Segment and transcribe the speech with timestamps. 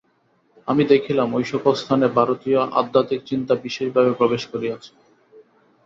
[0.67, 4.91] আমি দেখিলাম, ঐ-সকল স্থানে ভারতীয় আধ্যাত্মিক চিন্তা বিশেষভাবে প্রবেশ করিয়াছে।